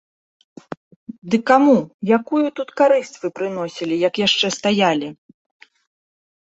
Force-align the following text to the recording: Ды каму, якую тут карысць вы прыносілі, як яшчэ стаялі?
Ды 1.33 1.39
каму, 1.49 1.75
якую 2.17 2.41
тут 2.61 2.69
карысць 2.83 3.13
вы 3.21 3.27
прыносілі, 3.37 3.95
як 4.07 4.13
яшчэ 4.27 4.47
стаялі? 4.59 5.07